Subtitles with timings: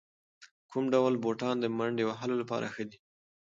[0.69, 2.97] کوم ډول بوټان د منډې وهلو لپاره ښه دي؟